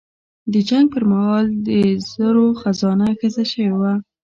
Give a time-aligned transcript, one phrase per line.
[0.53, 1.69] د جنګ پر مهال د
[2.11, 3.93] زرو خزانه ښخه شوې وه.